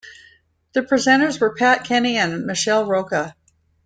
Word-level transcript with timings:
The 0.73 0.81
presenters 0.81 1.39
were 1.39 1.53
Pat 1.53 1.83
Kenny 1.85 2.17
and 2.17 2.47
Michelle 2.47 2.87
Rocca. 2.87 3.35